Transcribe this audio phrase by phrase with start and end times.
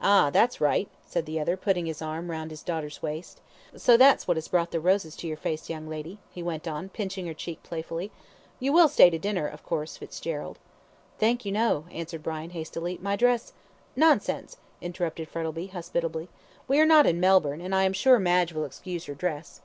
[0.00, 0.30] "Ah!
[0.30, 3.42] that's right," said the other, putting his arm round his daughter's waist.
[3.76, 6.88] "So that's what has brought the roses to your face, young lady?" he went on,
[6.88, 8.10] pinching her cheek playfully.
[8.58, 10.58] "You will stay to dinner, of course, Fitzgerald?"
[11.18, 13.52] "Thank you, no!" answered Brian, hastily, "my dress"
[14.06, 16.30] "Nonsense," interrupted Frettlby, hospitably;
[16.66, 19.58] "we are not in Melbourne, and I am sure Madge will excuse your dress.